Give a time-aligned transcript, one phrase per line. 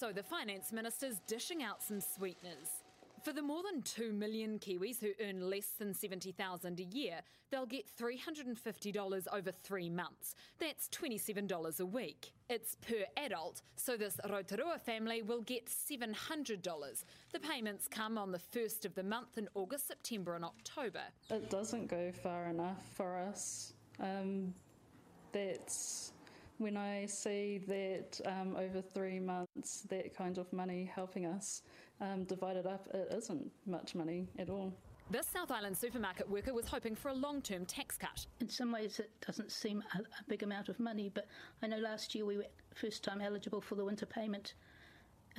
[0.00, 2.84] So the finance minister's dishing out some sweeteners.
[3.22, 7.66] For the more than 2 million Kiwis who earn less than 70,000 a year, they'll
[7.66, 10.36] get $350 over 3 months.
[10.58, 12.32] That's $27 a week.
[12.48, 17.04] It's per adult, so this Rotorua family will get $700.
[17.34, 21.02] The payments come on the first of the month in August, September and October.
[21.28, 23.74] It doesn't go far enough for us.
[24.00, 24.54] Um,
[25.32, 26.12] that's
[26.60, 31.62] when I see that um, over three months, that kind of money helping us
[32.02, 34.72] um, divided up, it isn't much money at all.
[35.10, 38.26] This South Island supermarket worker was hoping for a long term tax cut.
[38.40, 41.26] In some ways, it doesn't seem a, a, big amount of money, but
[41.62, 44.52] I know last year we were first time eligible for the winter payment,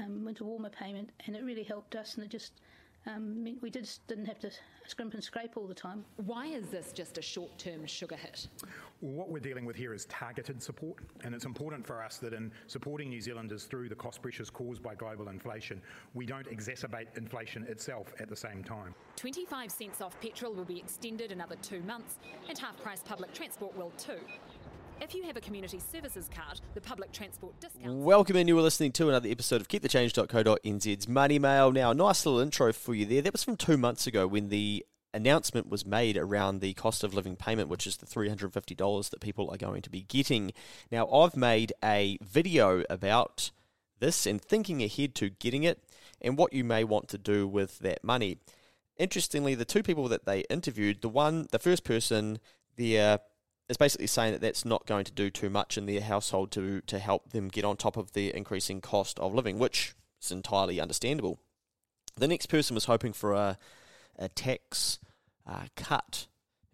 [0.04, 2.62] um, winter warmer payment, and it really helped us, and it just
[3.06, 4.52] um, we just didn't have to
[4.92, 6.04] scrimp and scrape all the time.
[6.18, 8.48] Why is this just a short term sugar hit?
[9.00, 12.34] Well, what we're dealing with here is targeted support, and it's important for us that
[12.34, 15.82] in supporting New Zealanders through the cost pressures caused by global inflation,
[16.14, 18.94] we don't exacerbate inflation itself at the same time.
[19.16, 23.76] 25 cents off petrol will be extended another two months, and half price public transport
[23.78, 24.20] will too.
[25.02, 27.92] If you have a community services card, the public transport discount.
[27.92, 28.48] Welcome in.
[28.48, 31.72] You were listening to another episode of KeepTheChange.co.nz's Money Mail.
[31.72, 33.24] Now, a nice little intro for you there.
[33.24, 37.16] That was from two months ago when the announcement was made around the cost of
[37.16, 40.52] living payment, which is the $350 that people are going to be getting.
[40.92, 43.50] Now, I've made a video about
[43.98, 45.84] this and thinking ahead to getting it
[46.22, 48.38] and what you may want to do with that money.
[48.98, 52.38] Interestingly, the two people that they interviewed, the one, the first person,
[52.76, 53.20] their
[53.72, 56.82] is basically saying that that's not going to do too much in their household to
[56.82, 60.80] to help them get on top of the increasing cost of living, which is entirely
[60.80, 61.40] understandable.
[62.18, 63.58] The next person was hoping for a
[64.20, 65.00] a tax
[65.48, 66.28] uh, cut,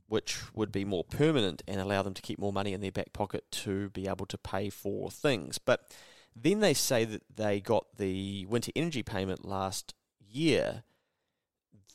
[0.07, 3.13] which would be more permanent and allow them to keep more money in their back
[3.13, 5.59] pocket to be able to pay for things.
[5.59, 5.89] But
[6.35, 10.83] then they say that they got the winter energy payment last year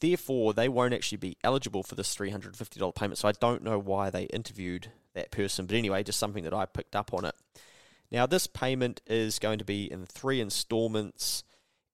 [0.03, 3.19] Therefore, they won't actually be eligible for this $350 payment.
[3.19, 5.65] So I don't know why they interviewed that person.
[5.65, 7.37] But anyway, just something that I picked up on it.
[8.11, 11.45] Now, this payment is going to be in three installments,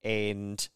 [0.02, 0.66] and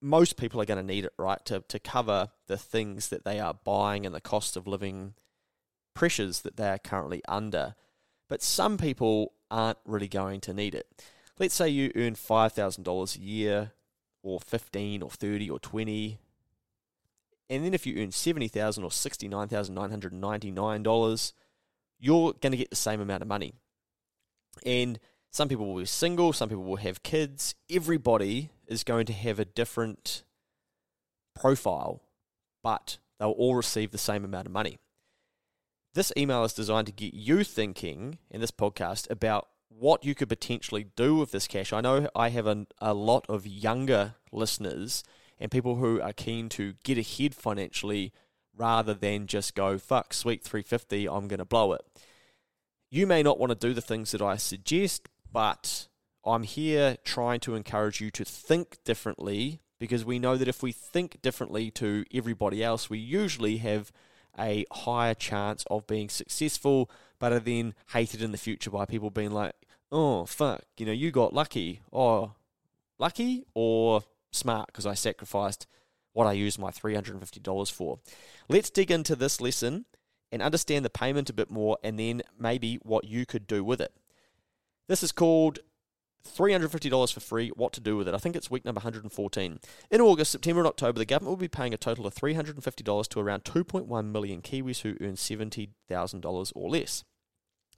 [0.00, 3.40] most people are going to need it, right, to, to cover the things that they
[3.40, 5.14] are buying and the cost of living
[5.92, 7.74] pressures that they are currently under.
[8.28, 11.02] But some people aren't really going to need it.
[11.36, 13.72] Let's say you earn $5,000 a year,
[14.22, 16.18] or 15 or 30 or 20
[17.54, 21.32] and then if you earn 70,000 or $69,999,
[22.00, 23.54] you're going to get the same amount of money.
[24.66, 24.98] And
[25.30, 27.54] some people will be single, some people will have kids.
[27.70, 30.24] Everybody is going to have a different
[31.34, 32.02] profile,
[32.62, 34.78] but they'll all receive the same amount of money.
[35.94, 40.28] This email is designed to get you thinking in this podcast about what you could
[40.28, 41.72] potentially do with this cash.
[41.72, 45.04] I know I have a, a lot of younger listeners
[45.44, 48.14] and people who are keen to get ahead financially
[48.56, 51.82] rather than just go, fuck, sweet 350, I'm going to blow it.
[52.90, 55.88] You may not want to do the things that I suggest, but
[56.24, 60.72] I'm here trying to encourage you to think differently because we know that if we
[60.72, 63.92] think differently to everybody else, we usually have
[64.38, 69.10] a higher chance of being successful, but are then hated in the future by people
[69.10, 69.52] being like,
[69.92, 71.82] oh, fuck, you know, you got lucky.
[71.90, 72.32] Or
[72.98, 73.44] lucky?
[73.52, 75.66] Or smart because I sacrificed
[76.12, 77.98] what I used my $350 for.
[78.48, 79.84] Let's dig into this lesson
[80.32, 83.80] and understand the payment a bit more and then maybe what you could do with
[83.80, 83.92] it.
[84.88, 85.58] This is called
[86.26, 88.14] $350 for free, what to do with it.
[88.14, 89.60] I think it's week number 114.
[89.90, 93.20] In August, September, and October, the government will be paying a total of $350 to
[93.20, 97.04] around 2.1 million Kiwis who earn $70,000 or less.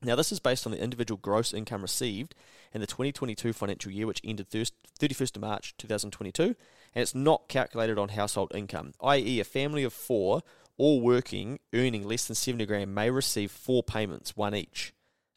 [0.02, 2.34] Now, this is based on the individual gross income received
[2.72, 6.54] in the 2022 financial year, which ended 31st of March 2022, and
[6.94, 10.42] it's not calculated on household income, i.e., a family of four,
[10.76, 14.92] all working, earning less than 70 grand, may receive four payments, one each.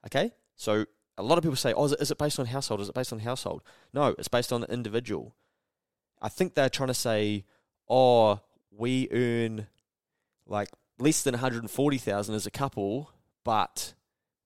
[0.06, 0.32] Okay?
[0.56, 0.86] So,
[1.18, 2.82] a lot of people say, oh, is it, is it based on household?
[2.82, 3.62] Is it based on household?
[3.94, 5.36] No, it's based on the individual.
[6.22, 7.46] I think they're trying to say,
[7.88, 8.42] oh,
[8.72, 9.68] we earn
[10.46, 13.12] like less than 140,000 as a couple,
[13.44, 13.94] but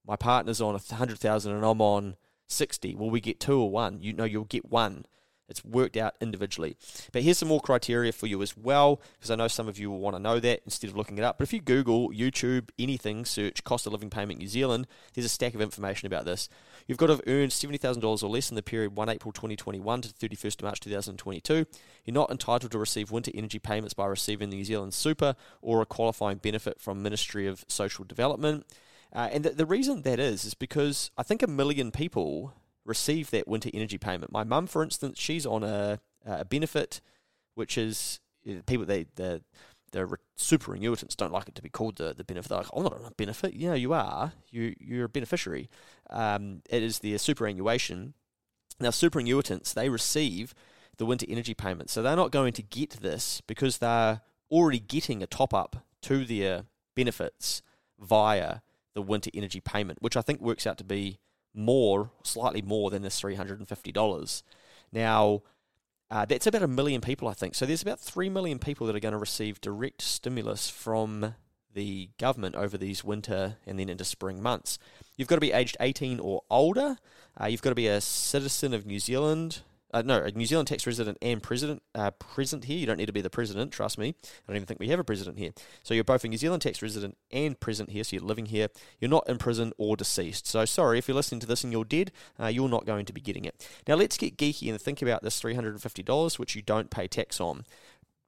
[0.06, 2.16] my partner's on a hundred thousand and I'm on
[2.48, 2.96] sixty.
[2.96, 4.00] Will we get two or one?
[4.02, 5.06] You know, you'll get one.
[5.50, 6.78] It's worked out individually.
[7.12, 9.92] But here's some more criteria for you as well, because I know some of you
[9.92, 11.38] will want to know that instead of looking it up.
[11.38, 15.30] But if you Google, YouTube, anything, search cost of living payment New Zealand, there's a
[15.30, 16.48] stack of information about this.
[16.88, 20.10] You've got to have earned $70,000 or less in the period 1 April 2021 to
[20.10, 21.66] 31st March 2022.
[22.06, 25.82] You're not entitled to receive winter energy payments by receiving the New Zealand Super or
[25.82, 28.66] a qualifying benefit from Ministry of Social Development.
[29.14, 32.54] Uh, and the, the reason that is, is because I think a million people
[32.86, 34.32] receive that winter energy payment.
[34.32, 37.00] My mum, for instance, she's on a, a benefit,
[37.56, 38.20] which is
[38.66, 39.42] people they the
[39.92, 42.50] the superannuitants don't like it to be called the, the benefit.
[42.50, 43.56] They're like, I'm not on a benefit.
[43.56, 44.34] Know, you are.
[44.50, 45.70] You, you're a beneficiary.
[46.10, 48.16] Um, it is the superannuation.
[48.80, 50.56] Now, superannuitants, they receive
[50.98, 51.92] the winter energy payment.
[51.92, 56.26] So they're not going to get this because they're already getting a top up to
[56.26, 56.64] their
[56.96, 57.62] benefits
[58.00, 58.62] via
[58.94, 61.20] the winter energy payment, which I think works out to be
[61.54, 64.44] more, slightly more than this $350.
[64.92, 65.42] Now,
[66.10, 67.56] uh, that's about a million people, I think.
[67.56, 71.36] So there's about 3 million people that are going to receive direct stimulus from
[71.74, 74.78] the government over these winter and then into spring months.
[75.18, 76.98] You've got to be aged 18 or older.
[77.40, 79.62] Uh, you've got to be a citizen of New Zealand
[79.94, 82.78] uh, no, a New Zealand tax resident and president uh, present here.
[82.78, 84.16] You don't need to be the president, trust me.
[84.24, 85.52] I don't even think we have a president here.
[85.84, 88.70] So you're both a New Zealand tax resident and present here, so you're living here.
[89.00, 90.48] You're not in prison or deceased.
[90.48, 93.14] So sorry, if you're listening to this and you're dead, uh, you're not going to
[93.14, 93.68] be getting it.
[93.88, 97.66] Now let's get geeky and think about this $350, which you don't pay tax on.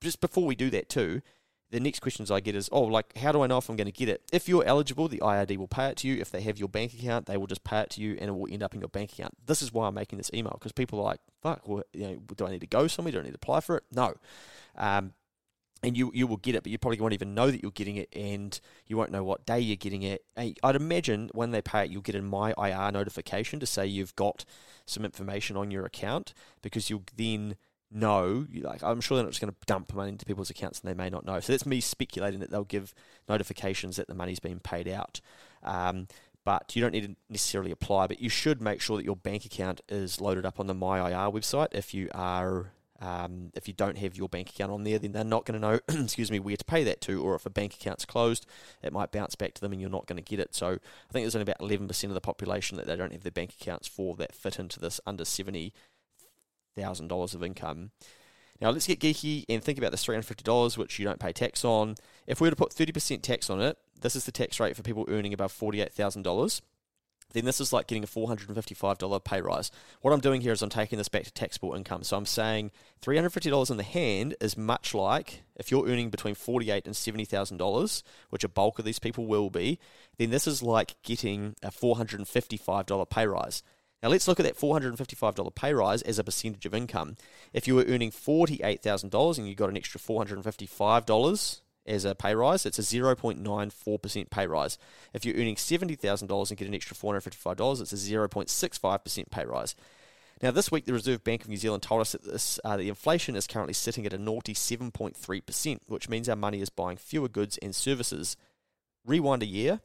[0.00, 1.22] Just before we do that too,
[1.70, 3.86] the next questions I get is, oh, like, how do I know if I'm going
[3.86, 4.22] to get it?
[4.32, 6.20] If you're eligible, the IRD will pay it to you.
[6.20, 8.32] If they have your bank account, they will just pay it to you and it
[8.32, 9.34] will end up in your bank account.
[9.44, 12.16] This is why I'm making this email because people are like, fuck, well, you know,
[12.36, 13.12] do I need to go somewhere?
[13.12, 13.84] Do I need to apply for it?
[13.92, 14.14] No.
[14.76, 15.12] Um,
[15.82, 17.96] and you you will get it, but you probably won't even know that you're getting
[17.96, 20.24] it, and you won't know what day you're getting it.
[20.36, 24.16] I'd imagine when they pay it, you'll get a my IR notification to say you've
[24.16, 24.44] got
[24.86, 26.32] some information on your account
[26.62, 27.56] because you'll then
[27.90, 30.90] know, like I'm sure they're not just going to dump money into people's accounts and
[30.90, 31.40] they may not know.
[31.40, 32.94] So that's me speculating that they'll give
[33.28, 35.20] notifications that the money's been paid out.
[35.62, 36.08] Um,
[36.44, 39.44] but you don't need to necessarily apply, but you should make sure that your bank
[39.44, 41.68] account is loaded up on the MyIR website.
[41.72, 45.24] If you are, um, if you don't have your bank account on there, then they're
[45.24, 47.74] not going to know, excuse me, where to pay that to, or if a bank
[47.74, 48.46] account's closed,
[48.80, 50.54] it might bounce back to them and you're not going to get it.
[50.54, 53.32] So I think there's only about 11% of the population that they don't have their
[53.32, 55.72] bank accounts for that fit into this under 70
[56.76, 57.90] thousand dollars of income.
[58.60, 61.20] Now let's get geeky and think about this three hundred fifty dollars, which you don't
[61.20, 61.96] pay tax on.
[62.26, 64.76] If we were to put thirty percent tax on it, this is the tax rate
[64.76, 66.62] for people earning above forty eight thousand dollars.
[67.32, 69.70] Then this is like getting a four hundred and fifty five dollar pay rise.
[70.00, 72.02] What I'm doing here is I'm taking this back to taxable income.
[72.02, 72.70] So I'm saying
[73.02, 76.70] three hundred fifty dollars in the hand is much like if you're earning between forty
[76.70, 79.78] eight and seventy thousand dollars, which a bulk of these people will be.
[80.16, 83.62] Then this is like getting a four hundred and fifty five dollar pay rise.
[84.02, 87.16] Now let's look at that $455 pay rise as a percentage of income.
[87.52, 92.66] If you were earning $48,000 and you got an extra $455 as a pay rise,
[92.66, 94.78] it's a 0.94% pay rise.
[95.14, 99.74] If you're earning $70,000 and get an extra $455, it's a 0.65% pay rise.
[100.42, 102.90] Now, this week, the Reserve Bank of New Zealand told us that this, uh, the
[102.90, 107.28] inflation is currently sitting at a naughty 7.3%, which means our money is buying fewer
[107.28, 108.36] goods and services.
[109.06, 109.80] Rewind a year,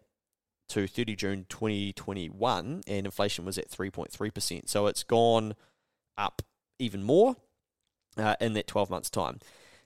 [0.71, 4.69] to 30 June 2021, and inflation was at 3.3%.
[4.69, 5.55] So it's gone
[6.17, 6.41] up
[6.79, 7.35] even more
[8.17, 9.39] uh, in that 12 months' time.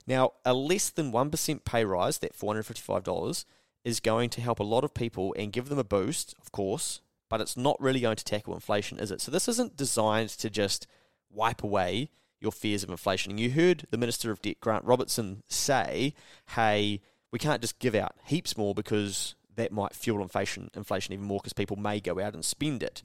[0.06, 3.44] Now, a less than 1% pay rise, that $455,
[3.84, 7.00] is going to help a lot of people and give them a boost, of course,
[7.30, 9.20] but it's not really going to tackle inflation, is it?
[9.20, 10.88] So this isn't designed to just
[11.30, 12.10] wipe away
[12.40, 13.30] your fears of inflation.
[13.30, 16.14] And you heard the Minister of Debt, Grant Robertson, say,
[16.50, 17.00] hey,
[17.30, 21.40] we can't just give out heaps more because that might fuel inflation, inflation even more
[21.40, 23.02] because people may go out and spend it.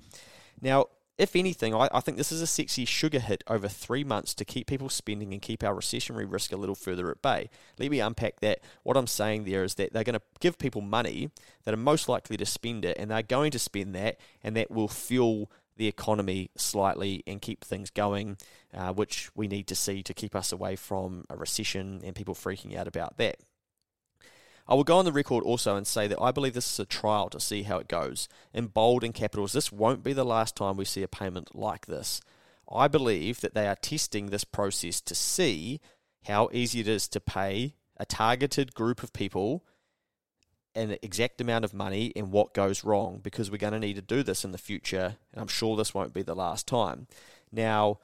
[0.61, 0.87] Now,
[1.17, 4.45] if anything, I, I, think this is a sexy sugar hit over three months to
[4.45, 7.49] keep people spending and keep our recessionary risk a little further at bay.
[7.77, 8.59] Let me unpack that.
[8.83, 11.29] What I'm saying there is that they're going to give people money
[11.63, 14.71] that are most likely to spend it, and they're going to spend that, and that
[14.71, 18.37] will fuel the economy slightly and keep things going,
[18.73, 22.33] uh, which we need to see to keep us away from a recession and people
[22.33, 23.37] freaking out about that.
[24.71, 26.85] I will go on the record also and say that I believe this is a
[26.85, 28.29] trial to see how it goes.
[28.53, 31.87] In bold and capitals, this won't be the last time we see a payment like
[31.87, 32.21] this.
[32.71, 35.81] I believe that they are testing this process to see
[36.25, 39.65] how easy it is to pay a targeted group of people
[40.73, 44.01] an exact amount of money and what goes wrong because we're going to need to
[44.01, 47.07] do this in the future and I'm sure this won't be the last time.
[47.51, 47.99] Now,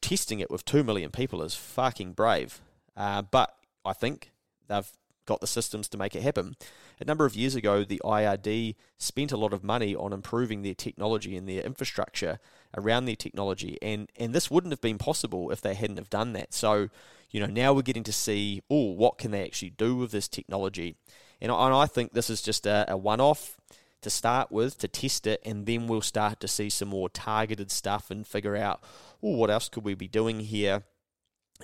[0.00, 2.60] testing it with 2 million people is fucking brave,
[2.96, 3.54] uh, but
[3.84, 4.32] I think
[4.66, 4.90] they've
[5.26, 6.56] got the systems to make it happen.
[7.00, 10.74] A number of years ago, the IRD spent a lot of money on improving their
[10.74, 12.38] technology and their infrastructure
[12.76, 16.32] around their technology, and, and this wouldn't have been possible if they hadn't have done
[16.32, 16.52] that.
[16.54, 16.88] So,
[17.30, 20.28] you know, now we're getting to see, oh, what can they actually do with this
[20.28, 20.96] technology?
[21.40, 23.56] And and I think this is just a, a one-off
[24.02, 27.70] to start with to test it, and then we'll start to see some more targeted
[27.70, 28.82] stuff and figure out,
[29.22, 30.84] oh, what else could we be doing here?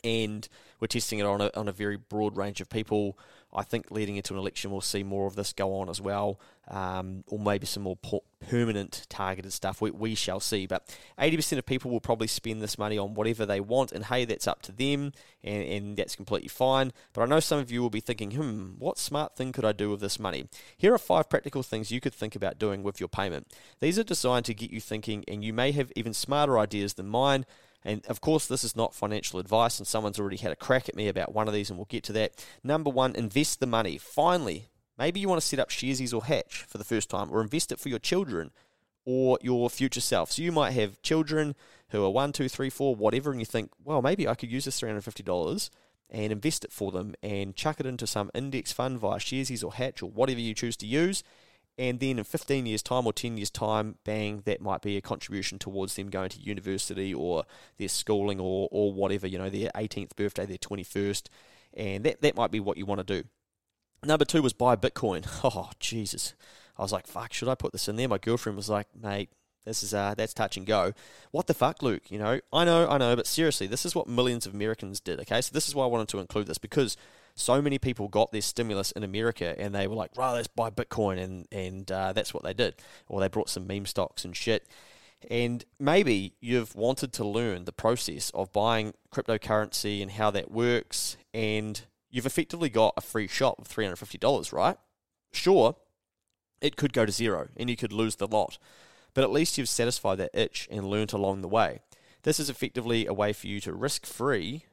[0.05, 0.49] And
[0.81, 3.19] we're testing it on a, on a very broad range of people.
[3.53, 6.39] I think leading into an election, we'll see more of this go on as well,
[6.69, 7.97] um, or maybe some more
[8.47, 9.81] permanent targeted stuff.
[9.81, 10.67] We, we shall see.
[10.67, 14.27] But 80% of people will probably spend this money on whatever they want, and hey,
[14.27, 15.13] that's up to them,
[15.43, 16.93] and, and that's completely fine.
[17.15, 19.73] But I know some of you will be thinking, hmm, what smart thing could I
[19.73, 20.47] do with this money?
[20.77, 23.47] Here are five practical things you could think about doing with your payment.
[23.81, 27.09] These are designed to get you thinking, and you may have even smarter ideas than
[27.09, 27.47] mine.
[27.89, 30.95] And of course, this is not financial advice, and someone's already had a crack at
[30.95, 32.45] me about one of these, and we'll get to that.
[32.63, 33.97] Number one, invest the money.
[33.97, 34.67] Finally,
[34.99, 37.73] maybe you want to set up Sharesies or Hatch for the first time, or invest
[37.73, 38.51] it for your children
[39.07, 40.31] or your future self.
[40.33, 41.55] So you might have children
[41.89, 44.67] who are one, two, three, four, whatever, and you think, well, maybe I could use
[44.67, 45.71] this $350
[46.11, 49.73] and invest it for them and chuck it into some index fund via Sharesies or
[49.73, 51.23] Hatch or whatever you choose to use
[51.79, 55.01] and then in 15 years' time or 10 years' time, bang, that might be a
[55.01, 57.45] contribution towards them going to university or
[57.79, 61.29] their schooling or, or whatever, you know, their 18th birthday, their 21st,
[61.75, 63.29] and that, that might be what you want to do.
[64.05, 65.27] Number two was buy Bitcoin.
[65.45, 66.35] Oh, Jesus.
[66.77, 68.09] I was like, fuck, should I put this in there?
[68.09, 69.31] My girlfriend was like, mate,
[69.65, 70.93] this is uh, that's touch and go.
[71.31, 72.11] What the fuck, Luke?
[72.11, 75.21] You know, I know, I know, but seriously, this is what millions of Americans did.
[75.21, 76.97] Okay, so this is why I wanted to include this because
[77.39, 80.71] so many people got their stimulus in America and they were like, right, let's buy
[80.71, 81.23] Bitcoin.
[81.23, 82.75] And, and uh, that's what they did.
[83.09, 84.67] Or they brought some meme stocks and shit.
[85.31, 91.17] And maybe you've wanted to learn the process of buying cryptocurrency and how that works.
[91.33, 91.81] And
[92.11, 94.77] you've effectively got a free shot of $350, right?
[95.33, 95.77] Sure,
[96.61, 98.59] it could go to zero and you could lose the lot.
[99.15, 101.81] But at least you've satisfied that itch and learnt along the way.
[102.23, 104.65] This is effectively a way for you to risk free.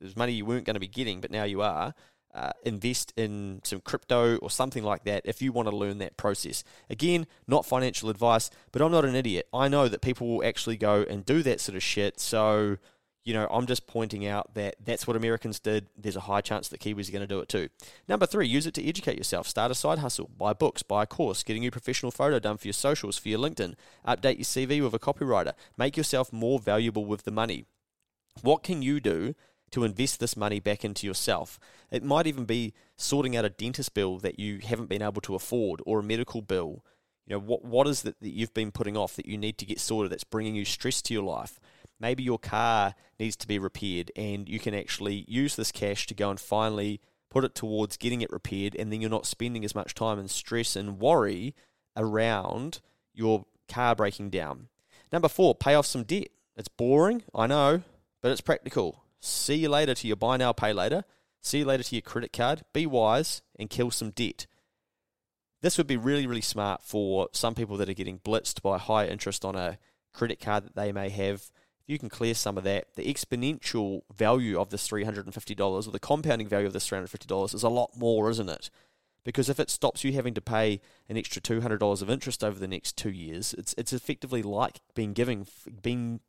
[0.00, 1.94] There's money you weren't going to be getting, but now you are
[2.34, 6.16] uh, invest in some crypto or something like that if you want to learn that
[6.16, 6.64] process.
[6.90, 9.46] Again, not financial advice, but I'm not an idiot.
[9.52, 12.18] I know that people will actually go and do that sort of shit.
[12.18, 12.78] So,
[13.24, 15.86] you know, I'm just pointing out that that's what Americans did.
[15.96, 17.68] There's a high chance that Kiwis are going to do it too.
[18.08, 19.46] Number three, use it to educate yourself.
[19.46, 22.66] Start a side hustle, buy books, buy a course, getting your professional photo done for
[22.66, 23.74] your socials, for your LinkedIn,
[24.06, 27.64] update your CV with a copywriter, make yourself more valuable with the money.
[28.42, 29.36] What can you do
[29.74, 31.58] to invest this money back into yourself.
[31.90, 35.34] It might even be sorting out a dentist bill that you haven't been able to
[35.34, 36.84] afford or a medical bill.
[37.26, 39.66] You know, what, what is it that you've been putting off that you need to
[39.66, 41.58] get sorted that's bringing you stress to your life?
[41.98, 46.14] Maybe your car needs to be repaired and you can actually use this cash to
[46.14, 49.74] go and finally put it towards getting it repaired and then you're not spending as
[49.74, 51.52] much time and stress and worry
[51.96, 52.80] around
[53.12, 54.68] your car breaking down.
[55.12, 56.28] Number four, pay off some debt.
[56.56, 57.82] It's boring, I know,
[58.22, 59.03] but it's practical.
[59.24, 61.04] See you later to your buy now, pay later.
[61.40, 62.62] See you later to your credit card.
[62.74, 64.46] Be wise and kill some debt.
[65.62, 69.06] This would be really, really smart for some people that are getting blitzed by high
[69.06, 69.78] interest on a
[70.12, 71.36] credit card that they may have.
[71.80, 75.98] If you can clear some of that, the exponential value of this $350 or the
[75.98, 78.68] compounding value of this $350 is a lot more, isn't it?
[79.24, 82.68] Because if it stops you having to pay an extra $200 of interest over the
[82.68, 85.46] next two years, it's, it's effectively like being giving,
[85.82, 86.20] being,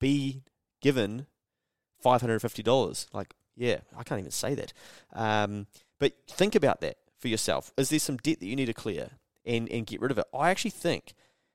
[0.00, 0.42] be
[0.80, 1.26] given
[2.02, 3.06] $550.
[3.12, 4.72] Like, yeah, I can't even say that.
[5.12, 5.66] Um,
[5.98, 7.72] but think about that for yourself.
[7.76, 9.10] Is there some debt that you need to clear
[9.44, 10.26] and, and get rid of it?
[10.34, 11.14] I actually think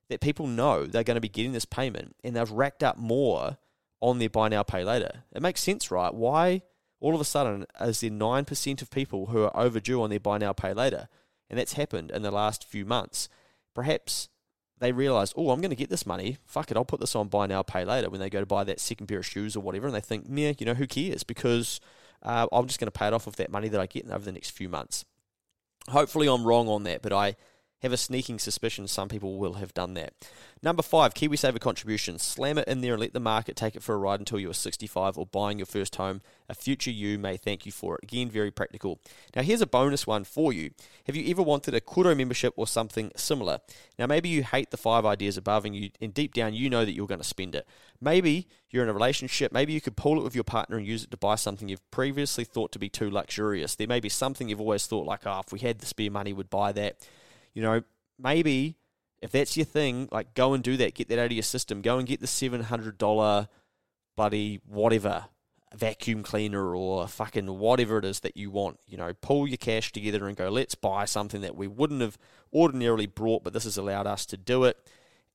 [0.09, 3.57] that people know they're going to be getting this payment and they've racked up more
[3.99, 5.23] on their buy now, pay later.
[5.33, 6.13] It makes sense, right?
[6.13, 6.61] Why
[6.99, 10.37] all of a sudden is there 9% of people who are overdue on their buy
[10.37, 11.09] now, pay later?
[11.49, 13.29] And that's happened in the last few months.
[13.73, 14.29] Perhaps
[14.79, 16.37] they realize, oh, I'm going to get this money.
[16.45, 18.63] Fuck it, I'll put this on buy now, pay later when they go to buy
[18.63, 19.87] that second pair of shoes or whatever.
[19.87, 21.23] And they think, yeah, you know, who cares?
[21.23, 21.79] Because
[22.23, 24.23] uh, I'm just going to pay it off with that money that I get over
[24.23, 25.05] the next few months.
[25.89, 27.35] Hopefully, I'm wrong on that, but I
[27.81, 30.13] have a sneaking suspicion some people will have done that.
[30.63, 32.23] Number five, KiwiSaver contributions.
[32.23, 34.49] Slam it in there and let the market take it for a ride until you
[34.49, 36.21] are 65 or buying your first home.
[36.49, 38.03] A future you may thank you for it.
[38.03, 38.99] Again, very practical.
[39.35, 40.71] Now, here's a bonus one for you.
[41.05, 43.59] Have you ever wanted a Koru membership or something similar?
[43.99, 46.85] Now, maybe you hate the five ideas above and you, and deep down, you know
[46.85, 47.67] that you're going to spend it.
[48.01, 49.51] Maybe you're in a relationship.
[49.51, 51.91] Maybe you could pool it with your partner and use it to buy something you've
[51.91, 53.75] previously thought to be too luxurious.
[53.75, 56.33] There may be something you've always thought, like, oh, if we had the spare money,
[56.33, 57.07] we'd buy that.
[57.57, 57.81] You know,
[58.19, 58.75] maybe
[59.19, 60.93] if that's your thing, like go and do that.
[60.93, 61.81] Get that out of your system.
[61.81, 63.47] Go and get the seven hundred dollar
[64.15, 65.25] bloody whatever
[65.75, 68.79] vacuum cleaner or fucking whatever it is that you want.
[68.85, 70.49] You know, pull your cash together and go.
[70.49, 72.19] Let's buy something that we wouldn't have
[72.53, 74.77] ordinarily brought, but this has allowed us to do it.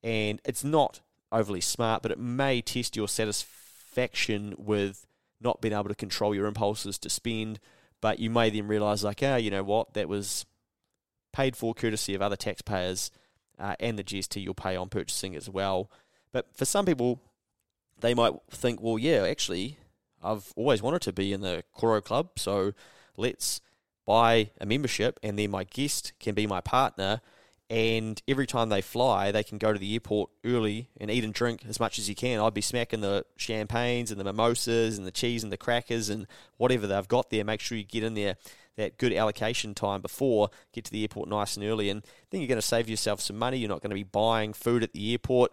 [0.05, 1.00] And it's not
[1.33, 5.09] overly smart, but it may test your satisfaction with
[5.41, 7.59] not being able to control your impulses to spend.
[8.00, 10.47] But you may then realize, like, ah, oh, you know what, that was
[11.33, 13.11] paid for courtesy of other taxpayers
[13.59, 15.91] uh, and the GST you'll pay on purchasing as well.
[16.33, 17.21] But for some people,
[18.01, 19.79] they might think, well, yeah, actually,
[20.23, 22.73] I've always wanted to be in the Koru Club, so
[23.17, 23.61] let's
[24.07, 27.21] buy a membership, and then my guest can be my partner.
[27.71, 31.33] And every time they fly, they can go to the airport early and eat and
[31.33, 32.39] drink as much as you can.
[32.39, 36.27] I'd be smacking the champagnes and the mimosas and the cheese and the crackers and
[36.59, 37.45] whatever they've got there.
[37.45, 38.37] Make sure you get in there
[38.76, 42.49] that good allocation time before, get to the airport nice and early, and then you're
[42.49, 43.59] going to save yourself some money.
[43.59, 45.52] You're not going to be buying food at the airport.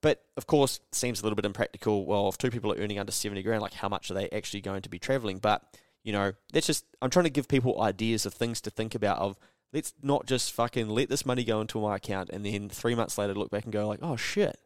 [0.00, 2.06] But of course, seems a little bit impractical.
[2.06, 4.60] Well, if two people are earning under 70 grand, like how much are they actually
[4.60, 5.38] going to be traveling?
[5.38, 5.62] But,
[6.04, 9.18] you know, that's just, I'm trying to give people ideas of things to think about
[9.18, 9.38] of,
[9.72, 13.18] let's not just fucking let this money go into my account and then three months
[13.18, 14.58] later look back and go like, oh shit,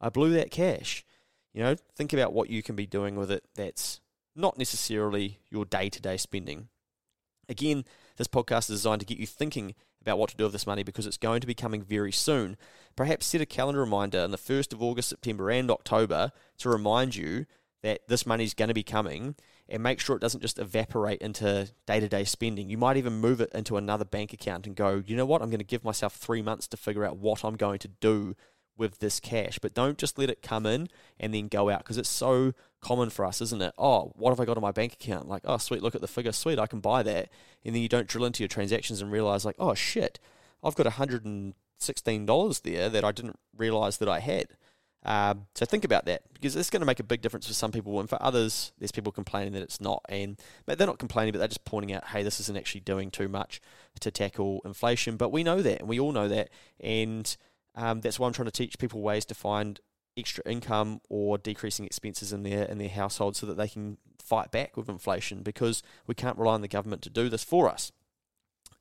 [0.00, 1.04] I blew that cash.
[1.52, 4.00] You know, think about what you can be doing with it that's
[4.34, 6.68] not necessarily your day to day spending.
[7.48, 7.84] Again,
[8.16, 10.82] this podcast is designed to get you thinking about what to do with this money
[10.82, 12.56] because it's going to be coming very soon.
[12.96, 17.16] Perhaps set a calendar reminder in the 1st of August, September, and October to remind
[17.16, 17.46] you
[17.82, 19.34] that this money is going to be coming
[19.68, 22.68] and make sure it doesn't just evaporate into day to day spending.
[22.68, 25.50] You might even move it into another bank account and go, you know what, I'm
[25.50, 28.34] going to give myself three months to figure out what I'm going to do
[28.78, 29.58] with this cash.
[29.58, 30.88] But don't just let it come in
[31.20, 33.74] and then go out because it's so common for us, isn't it?
[33.76, 35.28] Oh, what have I got on my bank account?
[35.28, 37.28] Like, oh, sweet, look at the figure, sweet, I can buy that.
[37.64, 40.18] And then you don't drill into your transactions and realize, like, oh, shit,
[40.62, 44.46] I've got $116 there that I didn't realize that I had.
[45.04, 47.72] Um, so think about that because it's going to make a big difference for some
[47.72, 50.04] people, and for others, there's people complaining that it's not.
[50.08, 53.28] And they're not complaining, but they're just pointing out, hey, this isn't actually doing too
[53.28, 53.60] much
[54.00, 55.16] to tackle inflation.
[55.16, 57.36] But we know that, and we all know that, and
[57.78, 59.80] um, that's why I'm trying to teach people ways to find
[60.16, 64.50] extra income or decreasing expenses in their in their household so that they can fight
[64.50, 67.92] back with inflation because we can't rely on the government to do this for us.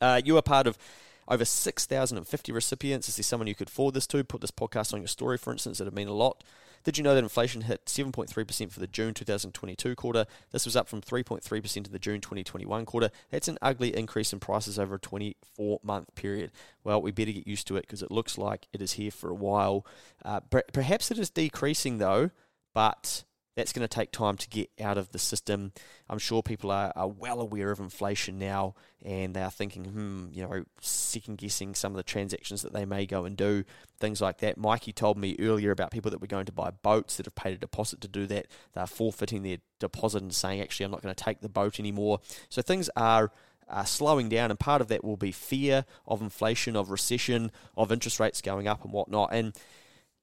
[0.01, 0.79] Uh, you are part of
[1.27, 3.09] over 6,050 recipients.
[3.09, 4.23] Is there someone you could forward this to?
[4.23, 5.79] Put this podcast on your story, for instance.
[5.79, 6.43] It would mean a lot.
[6.83, 10.25] Did you know that inflation hit 7.3% for the June 2022 quarter?
[10.51, 13.09] This was up from 3.3% in the June 2021 quarter.
[13.29, 16.51] That's an ugly increase in prices over a 24 month period.
[16.83, 19.29] Well, we better get used to it because it looks like it is here for
[19.29, 19.85] a while.
[20.23, 22.29] Uh, perhaps it is decreasing though,
[22.73, 23.25] but
[23.57, 25.71] that's going to take time to get out of the system.
[26.07, 30.27] I'm sure people are, are well aware of inflation now and they are thinking, hmm,
[30.31, 33.63] you know, second guessing some of the transactions that they may go and do,
[33.99, 34.59] things like that.
[34.59, 37.55] Mikey told me earlier about people that were going to buy boats that have paid
[37.55, 38.45] a deposit to do that.
[38.73, 42.19] They're forfeiting their deposit and saying, actually, I'm not going to take the boat anymore.
[42.49, 43.31] So things are
[43.67, 47.91] uh, slowing down, and part of that will be fear of inflation, of recession, of
[47.91, 49.29] interest rates going up and whatnot.
[49.33, 49.53] And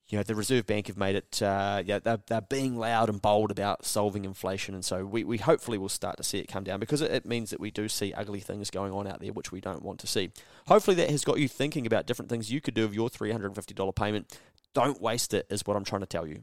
[0.09, 3.23] you know, the Reserve Bank have made it, uh, yeah, they're, they're being loud and
[3.23, 4.75] bold about solving inflation.
[4.75, 7.25] And so we, we hopefully will start to see it come down because it, it,
[7.25, 9.99] means that we do see ugly things going on out there, which we don't want
[10.01, 10.31] to see.
[10.69, 13.95] Hopefully that has got you thinking about different things you could do with your $350
[13.95, 14.39] payment.
[14.75, 16.43] Don't waste it, is what I'm trying to tell you.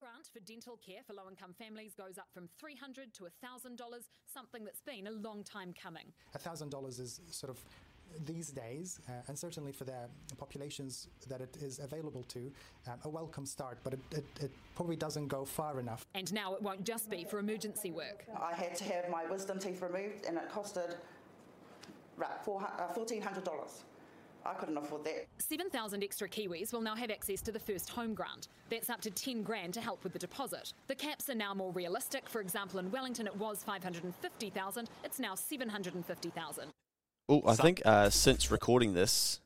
[0.00, 3.78] Grant for dental care for low income families goes up from $300 to $1,000,
[4.32, 6.12] something that's been a long time coming.
[6.34, 7.58] $1,000 is sort of
[8.24, 12.50] these days, uh, and certainly for the populations that it is available to,
[12.86, 16.04] um, a welcome start, but it, it, it, probably doesn't go far enough.
[16.14, 18.24] And now it won't just be for emergency work.
[18.40, 20.96] I had to have my wisdom teeth removed, and it costed
[22.16, 23.48] right, $1,400.
[23.48, 23.60] Uh,
[24.46, 25.26] I couldn't afford that.
[25.38, 28.48] 7,000 extra Kiwis will now have access to the first home grant.
[28.68, 30.74] That's up to 10 grand to help with the deposit.
[30.86, 32.28] The caps are now more realistic.
[32.28, 36.74] For example, in Wellington it was 550,000, it's now 750,000.
[37.28, 39.40] Oh, I think uh, since recording this,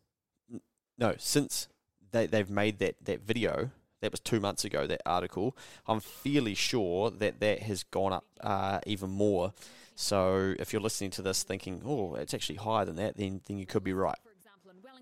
[0.99, 1.69] no, since
[2.11, 6.55] they, they've made that, that video, that was two months ago, that article, I'm fairly
[6.55, 9.53] sure that that has gone up uh, even more.
[9.95, 13.59] So if you're listening to this thinking, oh, it's actually higher than that, then, then
[13.59, 14.19] you could be right.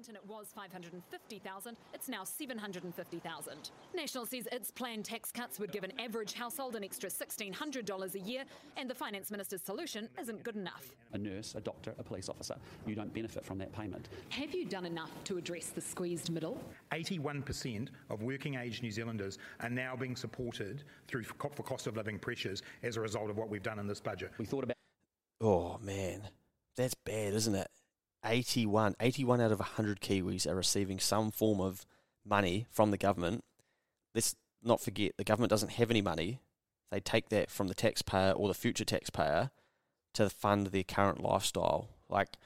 [0.07, 3.71] Wellington it was 550,000, it's now 750,000.
[3.95, 8.19] National says its planned tax cuts would give an average household an extra $1,600 a
[8.21, 8.45] year,
[8.77, 10.90] and the Finance Minister's solution isn't good enough.
[11.12, 14.09] A nurse, a doctor, a police officer, you don't benefit from that payment.
[14.31, 16.61] Have you done enough to address the squeezed middle?
[16.92, 22.19] 81% of working age New Zealanders are now being supported through for cost of living
[22.19, 24.31] pressures as a result of what we've done in this budget.
[24.38, 24.77] We thought about.
[25.40, 26.23] Oh, man.
[26.77, 27.69] That's bad, isn't it?
[28.24, 31.87] 81, 81 out of 100 Kiwis are receiving some form of
[32.24, 33.44] money from the government.
[34.14, 36.40] Let's not forget, the government doesn't have any money.
[36.90, 39.50] They take that from the taxpayer or the future taxpayer
[40.14, 41.88] to fund their current lifestyle.
[42.09, 42.37] Like,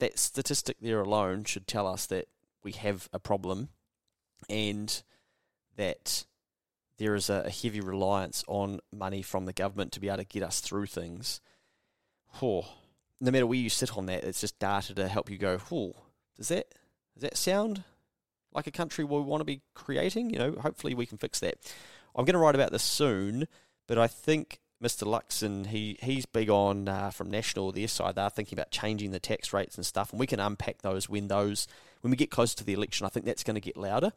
[0.00, 2.28] that statistic there alone should tell us that
[2.62, 3.68] we have a problem
[4.48, 5.02] and
[5.76, 6.24] that
[6.98, 10.42] there is a, heavy reliance on money from the government to be able to get
[10.42, 11.40] us through things.
[12.40, 12.66] Oh,
[13.20, 15.94] no matter where you sit on that, it's just data to help you go, oh,
[16.36, 16.66] does that
[17.14, 17.84] does that sound
[18.52, 20.30] like a country we want to be creating?
[20.30, 21.56] You know, hopefully we can fix that.
[22.16, 23.48] I'm going to write about this soon,
[23.86, 25.04] but I think Mr.
[25.04, 28.16] Luxon, he he's big on uh, from National their side.
[28.16, 31.28] They're thinking about changing the tax rates and stuff, and we can unpack those when
[31.28, 31.66] those
[32.00, 33.06] when we get closer to the election.
[33.06, 34.12] I think that's going to get louder.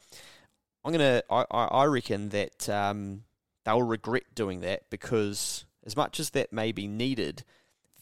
[0.84, 3.24] I'm gonna I, I reckon that um,
[3.66, 7.44] they'll regret doing that because as much as that may be needed,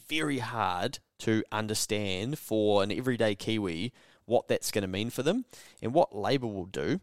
[0.08, 3.94] very hard to understand for an everyday Kiwi
[4.26, 5.46] what that's going to mean for them.
[5.82, 7.00] And what Labor will do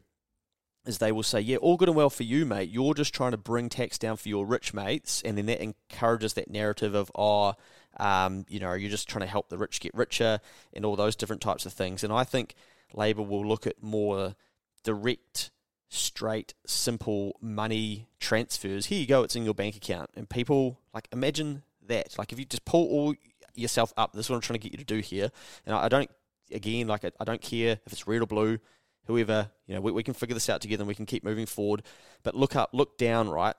[0.85, 2.69] is they will say, yeah, all good and well for you, mate.
[2.69, 5.23] You're just trying to bring tax down for your rich mates.
[5.25, 7.55] And then that encourages that narrative of, oh,
[7.99, 10.41] um, you know, you're just trying to help the rich get richer
[10.73, 12.03] and all those different types of things.
[12.03, 12.55] And I think
[12.95, 14.35] Labor will look at more
[14.83, 15.53] direct,
[15.89, 18.87] straight, simple money transfers.
[18.87, 20.11] Here you go, it's in your bank account.
[20.17, 22.19] And people, like, imagine that.
[22.19, 23.15] Like, if you just pull all
[23.55, 25.31] yourself up, this is what I'm trying to get you to do here.
[25.67, 26.11] And I, I don't,
[26.51, 28.59] again, like, I, I don't care if it's red or blue
[29.07, 31.47] whoever, you know, we, we can figure this out together and we can keep moving
[31.47, 31.83] forward.
[32.23, 33.55] But look up, look down, right?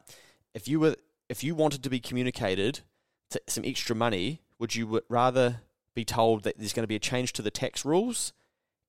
[0.54, 0.96] If you were,
[1.30, 2.82] if you wanted to be communicated
[3.32, 5.62] to some extra money, would you rather
[5.96, 8.34] be told that there's going to be a change to the tax rules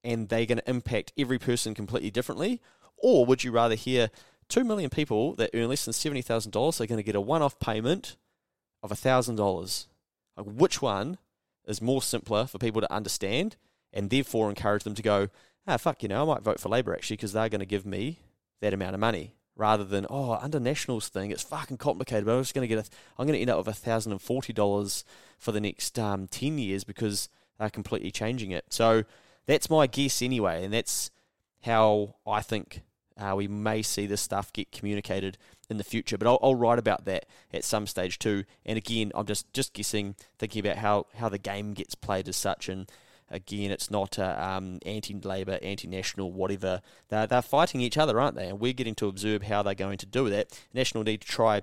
[0.02, 2.61] and they're going to impact every person completely differently?
[2.96, 4.11] Or would you rather hear
[4.48, 7.59] 2 million people that earn less than $70,000 are going to get a one off
[7.59, 8.16] payment
[8.85, 9.87] of $1,000?
[10.37, 11.18] Like, which one
[11.66, 13.57] is more simpler for people to understand
[13.92, 15.29] and therefore encourage them to go,
[15.66, 17.87] ah, fuck, you know, I might vote for Labor actually because they're going to give
[17.87, 18.20] me
[18.61, 22.42] that amount of money rather than, oh, under Nationals thing, it's fucking complicated, but I'm
[22.42, 25.05] just going to get a, I'm going to end up with $1,040
[25.38, 28.64] for the next um, 10 years because they're completely changing it.
[28.70, 29.05] So
[29.47, 31.11] that's my guess anyway, and that's
[31.62, 32.83] how I think
[33.16, 35.38] uh, we may see this stuff get communicated
[35.70, 36.18] in the future.
[36.18, 38.44] But I'll, I'll, write about that at some stage too.
[38.64, 42.37] And again, I'm just just guessing, thinking about how, how the game gets played as
[42.37, 42.90] such, and
[43.31, 46.83] Again, it's not uh, um, anti-Labor, anti-National, whatever.
[47.09, 48.48] They're, they're fighting each other, aren't they?
[48.48, 50.57] And we're getting to observe how they're going to do that.
[50.72, 51.62] National need to try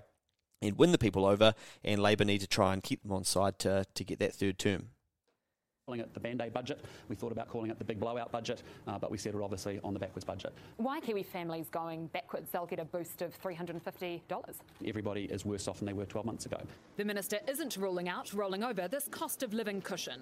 [0.62, 3.60] and win the people over, and Labor need to try and keep them on side
[3.60, 4.90] to, to get that third term
[5.88, 6.80] calling it the band-aid budget.
[7.10, 9.94] We thought about calling it the big blowout budget, uh, but we settled obviously on
[9.94, 10.54] the backwards budget.
[10.78, 12.50] Why are Kiwi families going backwards?
[12.52, 14.22] They'll get a boost of $350.
[14.86, 16.62] Everybody is worse off than they were 12 months ago.
[16.98, 20.22] The Minister isn't ruling out rolling over this cost of living cushion.